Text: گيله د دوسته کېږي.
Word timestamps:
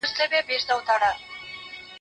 گيله 0.03 0.07
د 0.09 0.09
دوسته 0.47 0.75
کېږي. 0.87 1.09